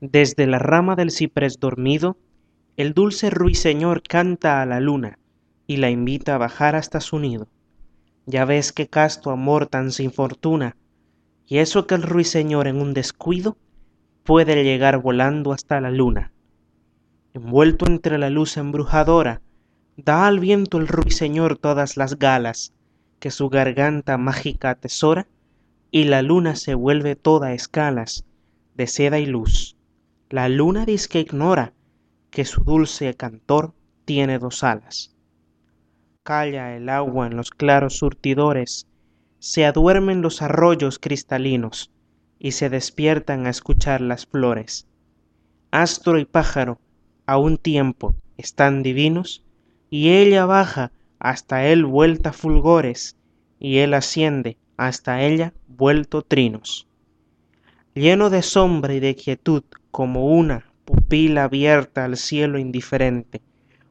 [0.00, 2.16] Desde la rama del ciprés dormido,
[2.76, 5.18] el dulce ruiseñor canta a la luna
[5.66, 7.48] y la invita a bajar hasta su nido.
[8.24, 10.76] Ya ves qué casto amor tan sin fortuna,
[11.46, 13.56] y eso que el ruiseñor en un descuido
[14.22, 16.30] puede llegar volando hasta la luna.
[17.34, 19.42] Envuelto entre la luz embrujadora,
[19.96, 22.72] da al viento el ruiseñor todas las galas
[23.18, 25.26] que su garganta mágica atesora,
[25.90, 28.24] y la luna se vuelve toda escalas
[28.76, 29.77] de seda y luz.
[30.30, 31.72] La luna dice que ignora
[32.30, 33.72] que su dulce cantor
[34.04, 35.16] tiene dos alas.
[36.22, 38.86] Calla el agua en los claros surtidores,
[39.38, 41.90] se aduermen los arroyos cristalinos
[42.38, 44.86] y se despiertan a escuchar las flores.
[45.70, 46.78] Astro y pájaro
[47.24, 49.46] a un tiempo están divinos
[49.88, 53.16] y ella baja hasta él vuelta fulgores
[53.58, 56.87] y él asciende hasta ella vuelto trinos
[57.98, 63.42] lleno de sombra y de quietud como una pupila abierta al cielo indiferente,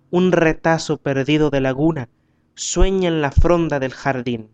[0.10, 2.08] un retazo perdido de laguna
[2.56, 4.48] sueña en la fronda del jardín.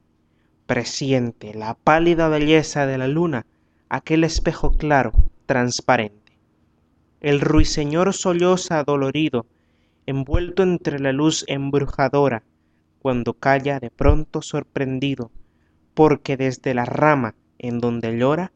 [0.66, 3.46] Presiente la pálida belleza de la luna,
[3.90, 5.12] aquel espejo claro,
[5.46, 6.34] transparente.
[7.22, 9.46] El ruiseñor solloza dolorido,
[10.08, 12.44] envuelto entre la luz embrujadora,
[13.00, 15.32] cuando calla de pronto sorprendido,
[15.94, 18.52] porque desde la rama en donde llora,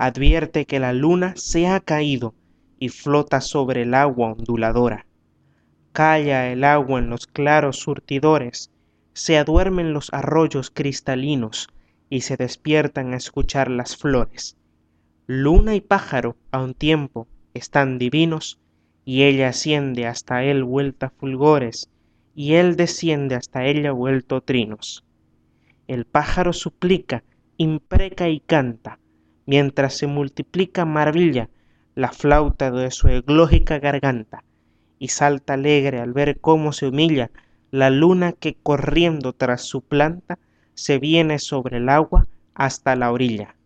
[0.00, 2.34] advierte que la luna se ha caído
[2.78, 5.04] y flota sobre el agua onduladora.
[5.92, 8.70] Calla el agua en los claros surtidores,
[9.12, 11.68] se aduermen los arroyos cristalinos
[12.08, 14.56] y se despiertan a escuchar las flores.
[15.26, 18.58] Luna y pájaro a un tiempo están divinos
[19.04, 21.90] y ella asciende hasta él vuelta fulgores
[22.34, 25.04] y él desciende hasta ella vuelto trinos.
[25.88, 27.22] El pájaro suplica,
[27.58, 28.98] impreca y canta,
[29.50, 31.48] mientras se multiplica maravilla
[31.96, 34.44] la flauta de su eglógica garganta,
[35.00, 37.32] y salta alegre al ver cómo se humilla
[37.72, 40.38] la luna que corriendo tras su planta
[40.74, 43.56] se viene sobre el agua hasta la orilla.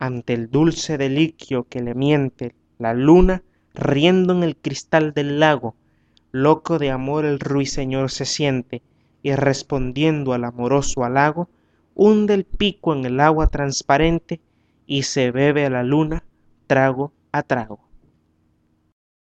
[0.00, 5.76] Ante el dulce deliquio que le miente la luna, riendo en el cristal del lago,
[6.32, 8.82] loco de amor el ruiseñor se siente,
[9.22, 11.48] y respondiendo al amoroso halago,
[11.94, 14.40] hunde el pico en el agua transparente
[14.86, 16.24] y se bebe a la luna
[16.66, 17.85] trago a trago.